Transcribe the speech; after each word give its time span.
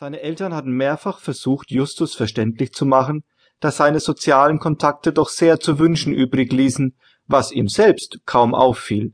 Seine 0.00 0.20
Eltern 0.20 0.54
hatten 0.54 0.70
mehrfach 0.70 1.18
versucht, 1.18 1.72
Justus 1.72 2.14
verständlich 2.14 2.72
zu 2.72 2.86
machen, 2.86 3.24
dass 3.58 3.78
seine 3.78 3.98
sozialen 3.98 4.60
Kontakte 4.60 5.12
doch 5.12 5.28
sehr 5.28 5.58
zu 5.58 5.80
wünschen 5.80 6.12
übrig 6.12 6.52
ließen, 6.52 6.96
was 7.26 7.50
ihm 7.50 7.66
selbst 7.66 8.20
kaum 8.24 8.54
auffiel. 8.54 9.12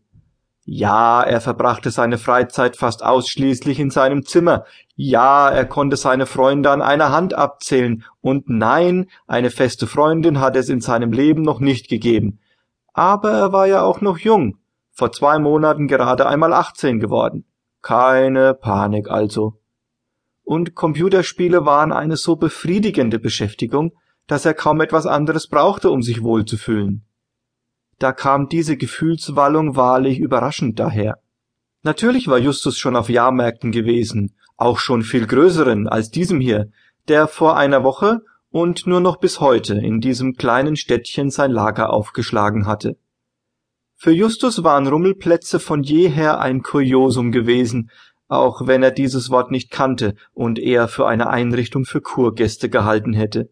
Ja, 0.66 1.22
er 1.22 1.40
verbrachte 1.40 1.90
seine 1.90 2.18
Freizeit 2.18 2.76
fast 2.76 3.02
ausschließlich 3.02 3.80
in 3.80 3.88
seinem 3.88 4.26
Zimmer. 4.26 4.66
Ja, 4.94 5.48
er 5.48 5.64
konnte 5.64 5.96
seine 5.96 6.27
Freunde 6.27 6.70
an 6.70 6.82
einer 6.82 7.11
Hand 7.11 7.32
abzählen. 7.32 8.05
Und 8.21 8.51
nein, 8.51 9.07
eine 9.27 9.48
feste 9.48 9.87
Freundin 9.87 10.39
hat 10.39 10.55
es 10.55 10.69
in 10.69 10.82
seinem 10.82 11.12
Leben 11.12 11.41
noch 11.41 11.61
nicht 11.61 11.89
gegeben. 11.89 12.41
Aber 12.93 13.30
er 13.30 13.53
war 13.55 13.66
ja 13.66 13.80
auch 13.80 14.03
noch 14.03 14.19
jung. 14.19 14.59
Vor 14.93 15.12
zwei 15.12 15.39
Monaten 15.39 15.89
gerade 15.89 16.27
einmal 16.27 16.53
18 16.53 17.01
geworden. 17.01 17.46
Keine 17.80 18.53
Panik 18.53 19.09
also 19.09 19.55
und 20.45 20.74
Computerspiele 20.74 21.64
waren 21.64 21.92
eine 21.92 22.16
so 22.16 22.37
befriedigende 22.37 23.19
Beschäftigung, 23.19 23.92
dass 24.27 24.45
er 24.45 24.55
kaum 24.55 24.80
etwas 24.80 25.06
anderes 25.06 25.48
brauchte, 25.48 25.91
um 25.91 26.02
sich 26.02 26.23
wohlzufühlen. 26.23 27.05
Da 27.98 28.12
kam 28.12 28.48
diese 28.48 28.77
Gefühlswallung 28.77 29.77
wahrlich 29.77 30.19
überraschend 30.19 30.78
daher. 30.78 31.19
Natürlich 31.83 32.28
war 32.28 32.38
Justus 32.38 32.78
schon 32.78 32.96
auf 32.96 33.09
Jahrmärkten 33.09 33.72
gewesen, 33.72 34.34
auch 34.56 34.78
schon 34.78 35.02
viel 35.02 35.27
größeren 35.27 35.88
als 35.88 36.10
diesem 36.10 36.41
hier, 36.41 36.70
der 37.08 37.28
vor 37.28 37.56
einer 37.56 37.84
Woche 37.84 38.20
und 38.50 38.86
nur 38.86 39.00
noch 39.00 39.19
bis 39.19 39.41
heute 39.41 39.74
in 39.74 40.00
diesem 40.00 40.34
kleinen 40.34 40.77
Städtchen 40.77 41.30
sein 41.30 41.50
Lager 41.50 41.92
aufgeschlagen 41.92 42.66
hatte. 42.66 42.97
Für 43.97 44.12
Justus 44.12 44.64
waren 44.64 44.86
Rummelplätze 44.86 45.61
von 45.61 45.83
jeher 45.83 46.41
ein 46.41 46.62
Kuriosum 46.62 47.33
gewesen, 47.33 47.91
auch 48.28 48.66
wenn 48.66 48.83
er 48.83 48.91
dieses 48.91 49.30
Wort 49.30 49.51
nicht 49.51 49.70
kannte 49.70 50.14
und 50.33 50.59
eher 50.59 50.88
für 50.88 51.06
eine 51.06 51.28
Einrichtung 51.28 51.84
für 51.84 52.01
Kurgäste 52.01 52.69
gehalten 52.69 53.12
hätte. 53.12 53.50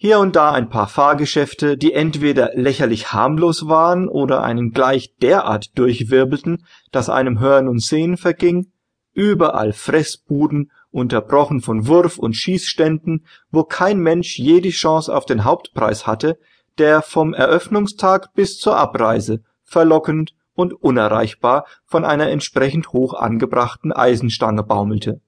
Hier 0.00 0.20
und 0.20 0.36
da 0.36 0.52
ein 0.52 0.68
paar 0.68 0.86
Fahrgeschäfte, 0.86 1.76
die 1.76 1.92
entweder 1.92 2.52
lächerlich 2.54 3.12
harmlos 3.12 3.66
waren 3.66 4.08
oder 4.08 4.44
einen 4.44 4.70
gleich 4.70 5.16
derart 5.16 5.76
durchwirbelten, 5.76 6.64
dass 6.92 7.10
einem 7.10 7.40
Hören 7.40 7.66
und 7.66 7.82
Sehen 7.82 8.16
verging, 8.16 8.70
überall 9.12 9.72
Fressbuden, 9.72 10.70
unterbrochen 10.90 11.60
von 11.60 11.88
Wurf- 11.88 12.18
und 12.18 12.34
Schießständen, 12.34 13.26
wo 13.50 13.64
kein 13.64 13.98
Mensch 13.98 14.38
je 14.38 14.60
die 14.60 14.70
Chance 14.70 15.14
auf 15.14 15.26
den 15.26 15.44
Hauptpreis 15.44 16.06
hatte, 16.06 16.38
der 16.78 17.02
vom 17.02 17.34
Eröffnungstag 17.34 18.32
bis 18.34 18.58
zur 18.58 18.76
Abreise 18.76 19.42
verlockend 19.64 20.34
und 20.58 20.72
unerreichbar 20.72 21.66
von 21.84 22.04
einer 22.04 22.30
entsprechend 22.30 22.92
hoch 22.92 23.14
angebrachten 23.14 23.92
Eisenstange 23.92 24.64
baumelte. 24.64 25.20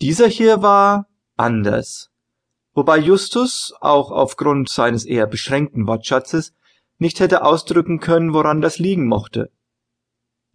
Dieser 0.00 0.28
hier 0.28 0.62
war 0.62 1.08
anders. 1.36 2.10
Wobei 2.74 2.98
Justus, 2.98 3.74
auch 3.80 4.12
aufgrund 4.12 4.68
seines 4.68 5.04
eher 5.04 5.26
beschränkten 5.26 5.88
Wortschatzes, 5.88 6.54
nicht 6.98 7.18
hätte 7.18 7.42
ausdrücken 7.42 7.98
können, 7.98 8.32
woran 8.32 8.60
das 8.60 8.78
liegen 8.78 9.08
mochte. 9.08 9.50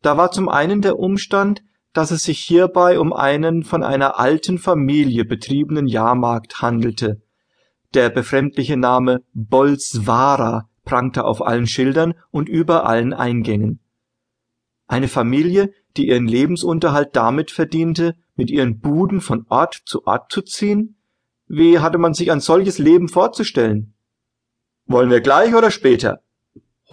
Da 0.02 0.16
war 0.16 0.32
zum 0.32 0.48
einen 0.48 0.82
der 0.82 0.98
Umstand, 0.98 1.62
dass 1.92 2.12
es 2.12 2.24
sich 2.24 2.40
hierbei 2.40 3.00
um 3.00 3.12
einen 3.12 3.64
von 3.64 3.84
einer 3.84 4.18
alten 4.20 4.58
Familie 4.58 5.26
betriebenen 5.26 5.86
Jahrmarkt 5.86 6.62
handelte. 6.62 7.22
Der 7.94 8.10
befremdliche 8.10 8.78
Name 8.78 9.20
Bolswara 9.34 10.70
prangte 10.86 11.26
auf 11.26 11.46
allen 11.46 11.68
Schildern 11.68 12.14
und 12.32 12.48
über 12.48 12.86
allen 12.86 13.12
Eingängen. 13.12 13.83
Eine 14.88 15.08
Familie, 15.08 15.74
die 15.98 16.08
ihren 16.08 16.28
Lebensunterhalt 16.28 17.16
damit 17.16 17.52
verdiente, 17.52 18.16
mit 18.36 18.50
ihren 18.50 18.80
Buden 18.80 19.22
von 19.22 19.46
Ort 19.50 19.82
zu 19.86 20.06
Ort 20.06 20.32
zu 20.32 20.42
ziehen? 20.42 20.96
Wie 21.48 21.80
hatte 21.80 21.98
man 21.98 22.14
sich 22.14 22.32
ein 22.32 22.40
solches 22.40 22.80
Leben 22.80 23.08
vorzustellen? 23.08 23.94
Wollen 24.86 25.10
wir 25.10 25.22
gleich 25.22 25.54
oder 25.56 25.72
später? 25.72 26.22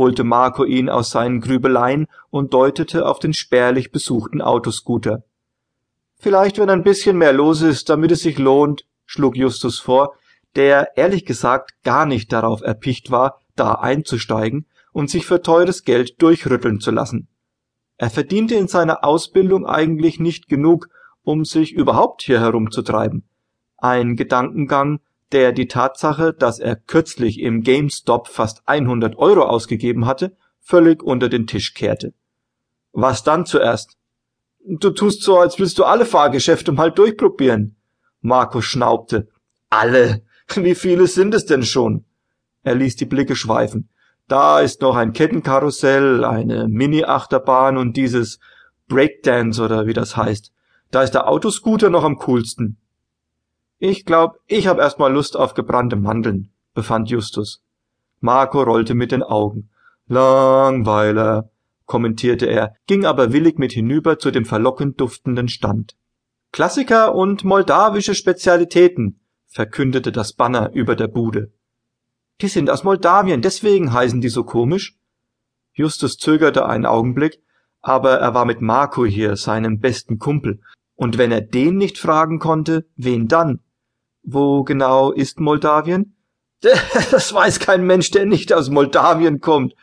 holte 0.01 0.25
Marco 0.25 0.65
ihn 0.65 0.89
aus 0.89 1.11
seinen 1.11 1.41
Grübeleien 1.41 2.07
und 2.31 2.55
deutete 2.55 3.07
auf 3.07 3.19
den 3.19 3.35
spärlich 3.35 3.93
besuchten 3.93 4.41
Autoscooter. 4.41 5.23
Vielleicht, 6.19 6.59
wenn 6.59 6.71
ein 6.71 6.83
bisschen 6.83 7.19
mehr 7.19 7.33
los 7.33 7.63
ist, 7.63 7.89
damit 7.89 8.11
es 8.11 8.21
sich 8.21 8.39
lohnt, 8.39 8.87
schlug 9.07 9.37
Justus 9.37 9.79
vor, 9.79 10.15
der 10.57 10.97
ehrlich 10.97 11.25
gesagt 11.25 11.83
gar 11.85 12.07
nicht 12.07 12.33
darauf 12.33 12.63
erpicht 12.63 13.11
war, 13.11 13.41
da 13.57 13.75
einzusteigen 13.75 14.67
und 14.93 15.11
sich 15.11 15.27
für 15.27 15.43
teures 15.43 15.85
Geld 15.85 16.21
durchrütteln 16.21 16.81
zu 16.81 16.91
lassen. 16.91 17.29
Er 18.01 18.09
verdiente 18.09 18.55
in 18.55 18.67
seiner 18.67 19.05
Ausbildung 19.05 19.67
eigentlich 19.67 20.19
nicht 20.19 20.49
genug, 20.49 20.89
um 21.23 21.45
sich 21.45 21.75
überhaupt 21.75 22.23
hier 22.23 22.41
herumzutreiben. 22.41 23.29
Ein 23.77 24.17
Gedankengang, 24.17 25.01
der 25.33 25.53
die 25.53 25.69
Tatsache, 25.69 26.33
dass 26.33 26.61
er 26.61 26.77
kürzlich 26.77 27.39
im 27.41 27.61
GameStop 27.61 28.29
fast 28.29 28.63
100 28.65 29.19
Euro 29.19 29.43
ausgegeben 29.43 30.07
hatte, 30.07 30.35
völlig 30.61 31.03
unter 31.03 31.29
den 31.29 31.47
Tisch 31.47 31.75
kehrte. 31.75 32.15
Was 32.93 33.23
dann 33.23 33.45
zuerst? 33.45 33.99
Du 34.67 34.89
tust 34.93 35.23
so, 35.23 35.39
als 35.39 35.59
willst 35.59 35.79
du 35.79 35.85
alle 35.85 36.07
Fahrgeschäfte 36.07 36.73
mal 36.73 36.91
durchprobieren. 36.91 37.77
Marco 38.23 38.63
schnaubte. 38.63 39.29
Alle? 39.69 40.23
Wie 40.57 40.75
viele 40.75 41.07
sind 41.07 41.35
es 41.35 41.45
denn 41.45 41.65
schon? 41.65 42.07
Er 42.63 42.77
ließ 42.77 42.97
die 42.97 43.05
Blicke 43.05 43.37
schweifen. 43.37 43.91
Da 44.31 44.61
ist 44.61 44.81
noch 44.81 44.95
ein 44.95 45.13
Kettenkarussell, 45.13 46.25
eine 46.25 46.69
Mini-Achterbahn 46.69 47.77
und 47.77 47.97
dieses 47.97 48.39
Breakdance 48.87 49.61
oder 49.61 49.89
wie 49.89 49.93
das 49.93 50.17
heißt. 50.17 50.53
Da 50.93 51.03
ist 51.03 51.15
der 51.15 51.27
Autoscooter 51.27 51.91
noch 51.91 52.05
am 52.05 52.17
coolsten. 52.19 52.77
Ich 53.81 54.05
glaub, 54.05 54.39
ich 54.47 54.69
hab 54.69 54.79
erstmal 54.79 55.13
Lust 55.13 55.37
auf 55.37 55.55
gebrannte 55.55 55.97
Mandeln, 55.97 56.53
befand 56.75 57.11
Justus. 57.11 57.65
Marco 58.21 58.63
rollte 58.63 58.95
mit 58.95 59.11
den 59.11 59.25
Augen. 59.25 59.69
Langweiler, 60.07 61.51
kommentierte 61.87 62.47
er, 62.47 62.77
ging 62.87 63.07
aber 63.07 63.33
willig 63.33 63.59
mit 63.59 63.73
hinüber 63.73 64.21
zu 64.21 64.31
dem 64.31 64.45
verlockend 64.45 65.01
duftenden 65.01 65.49
Stand. 65.49 65.97
Klassiker 66.53 67.17
und 67.17 67.43
moldawische 67.43 68.15
Spezialitäten, 68.15 69.19
verkündete 69.49 70.13
das 70.13 70.35
Banner 70.35 70.71
über 70.73 70.95
der 70.95 71.09
Bude. 71.09 71.51
Die 72.41 72.49
sind 72.49 72.71
aus 72.71 72.85
Moldawien, 72.85 73.43
deswegen 73.43 73.93
heißen 73.93 74.21
die 74.21 74.31
so 74.31 74.45
komisch. 74.45 74.97
Justus 75.73 76.17
zögerte 76.17 76.67
einen 76.67 76.87
Augenblick, 76.87 77.43
aber 77.83 78.19
er 78.19 78.35
war 78.35 78.45
mit 78.45 78.61
Marco 78.61 79.05
hier, 79.05 79.37
seinem 79.37 79.79
besten 79.79 80.19
Kumpel, 80.19 80.61
und 80.95 81.19
wenn 81.19 81.33
er 81.33 81.41
den 81.41 81.77
nicht 81.77 81.99
fragen 81.99 82.39
konnte, 82.39 82.87
wen 82.97 83.29
dann? 83.29 83.61
Wo 84.23 84.65
genau 84.65 85.13
ist 85.13 85.41
Moldawien? 85.41 86.17
Das 87.11 87.33
weiß 87.33 87.59
kein 87.59 87.87
Mensch, 87.87 88.11
der 88.11 88.27
nicht 88.27 88.53
aus 88.53 88.69
Moldawien 88.69 89.41
kommt, 89.41 89.75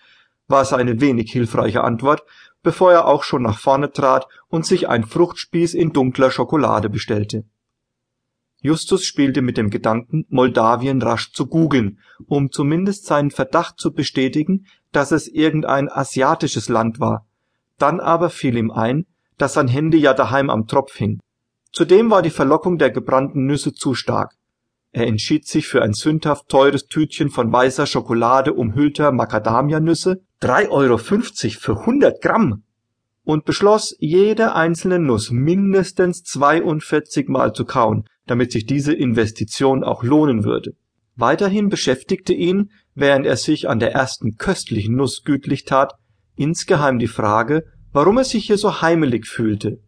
war 0.47 0.63
seine 0.63 1.01
wenig 1.01 1.31
hilfreiche 1.31 1.84
Antwort, 1.84 2.23
bevor 2.62 2.91
er 2.91 3.07
auch 3.07 3.23
schon 3.23 3.41
nach 3.41 3.59
vorne 3.59 3.91
trat 3.91 4.28
und 4.47 4.66
sich 4.66 4.88
ein 4.88 5.03
Fruchtspieß 5.03 5.73
in 5.73 5.91
dunkler 5.91 6.31
Schokolade 6.31 6.90
bestellte. 6.90 7.46
Justus 8.62 9.06
spielte 9.06 9.41
mit 9.41 9.57
dem 9.57 9.69
Gedanken, 9.69 10.25
Moldawien 10.29 11.01
rasch 11.01 11.31
zu 11.31 11.45
googeln, 11.45 12.00
um 12.25 12.51
zumindest 12.51 13.06
seinen 13.06 13.31
Verdacht 13.31 13.79
zu 13.79 13.94
bestätigen, 13.94 14.66
dass 14.91 15.12
es 15.12 15.28
irgendein 15.28 15.90
asiatisches 15.90 16.67
Land 16.67 17.00
war. 17.00 17.28
Dann 17.78 18.00
aber 18.00 18.29
fiel 18.29 18.57
ihm 18.57 18.72
ein, 18.72 19.06
dass 19.38 19.53
sein 19.53 19.67
Handy 19.67 19.97
ja 19.97 20.13
daheim 20.13 20.50
am 20.50 20.66
Tropf 20.66 20.96
hing. 20.96 21.19
Zudem 21.72 22.09
war 22.09 22.23
die 22.23 22.31
Verlockung 22.31 22.79
der 22.79 22.90
gebrannten 22.90 23.46
Nüsse 23.46 23.73
zu 23.73 23.94
stark. 23.94 24.34
Er 24.91 25.06
entschied 25.06 25.46
sich 25.47 25.67
für 25.67 25.84
ein 25.84 25.94
sündhaft 25.94 26.50
teures 26.50 26.88
Tütchen 26.88 27.29
von 27.29 27.51
weißer 27.51 27.85
Schokolade 27.85 28.53
umhüllter 28.53 29.12
Macadamianüsse, 29.12 30.22
3,50 30.41 30.69
Euro 30.72 30.97
für 30.97 31.79
100 31.81 32.22
Gramm, 32.22 32.63
und 33.28 33.44
beschloss, 33.44 33.94
jede 34.00 34.56
einzelne 34.56 35.00
Nuss 35.00 35.31
mindestens 35.31 36.23
42 36.23 37.28
Mal 37.28 37.51
zu 37.53 37.66
kauen, 37.66 38.06
damit 38.28 38.52
sich 38.52 38.66
diese 38.66 38.94
Investition 38.94 39.84
auch 39.84 40.03
lohnen 40.03 40.44
würde. 40.44 40.76
Weiterhin 41.16 41.70
beschäftigte 41.70 42.34
ihn, 42.34 42.72
während 42.94 43.26
er 43.26 43.38
sich 43.38 43.68
an 43.68 43.79
der 43.79 43.94
ersten 43.94 44.38
köstlichen 44.38 44.96
Nuss 44.96 45.24
gütlich 45.24 45.66
tat, 45.66 45.96
insgeheim 46.35 47.00
die 47.00 47.08
Frage, 47.08 47.66
warum 47.91 48.18
er 48.18 48.24
sich 48.24 48.46
hier 48.46 48.58
so 48.58 48.82
heimelig 48.82 49.26
fühlte. 49.26 49.79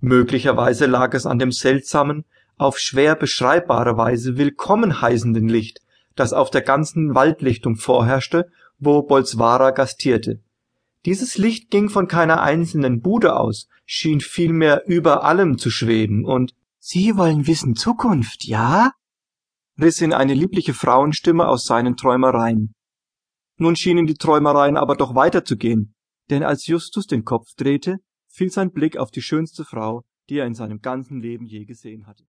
Möglicherweise 0.00 0.86
lag 0.86 1.14
es 1.14 1.26
an 1.26 1.38
dem 1.38 1.52
seltsamen, 1.52 2.24
auf 2.56 2.78
schwer 2.78 3.14
beschreibbare 3.14 3.96
Weise 3.96 4.36
willkommen 4.38 5.00
heißenden 5.00 5.48
Licht, 5.48 5.80
das 6.16 6.32
auf 6.32 6.50
der 6.50 6.62
ganzen 6.62 7.14
Waldlichtung 7.14 7.76
vorherrschte, 7.76 8.50
wo 8.78 9.02
Bolswara 9.02 9.70
gastierte. 9.70 10.40
Dieses 11.04 11.38
Licht 11.38 11.70
ging 11.70 11.88
von 11.88 12.08
keiner 12.08 12.42
einzelnen 12.42 13.00
Bude 13.00 13.36
aus, 13.36 13.68
schien 13.84 14.20
vielmehr 14.20 14.82
über 14.86 15.22
allem 15.22 15.58
zu 15.58 15.70
schweben 15.70 16.24
und 16.24 16.54
Sie 16.88 17.16
wollen 17.16 17.48
wissen 17.48 17.74
Zukunft, 17.74 18.44
ja? 18.44 18.92
riss 19.76 20.00
ihn 20.00 20.12
eine 20.12 20.34
liebliche 20.34 20.72
Frauenstimme 20.72 21.48
aus 21.48 21.64
seinen 21.64 21.96
Träumereien. 21.96 22.74
Nun 23.58 23.74
schienen 23.74 24.06
die 24.06 24.14
Träumereien 24.14 24.76
aber 24.76 24.94
doch 24.94 25.16
weiterzugehen, 25.16 25.96
denn 26.30 26.44
als 26.44 26.68
Justus 26.68 27.08
den 27.08 27.24
Kopf 27.24 27.48
drehte, 27.56 27.96
fiel 28.28 28.52
sein 28.52 28.70
Blick 28.70 28.98
auf 28.98 29.10
die 29.10 29.20
schönste 29.20 29.64
Frau, 29.64 30.04
die 30.28 30.38
er 30.38 30.46
in 30.46 30.54
seinem 30.54 30.78
ganzen 30.78 31.18
Leben 31.18 31.46
je 31.46 31.64
gesehen 31.64 32.06
hatte. 32.06 32.28